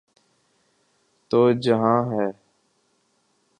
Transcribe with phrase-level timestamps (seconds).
[1.31, 2.27] تو جہان ہے۔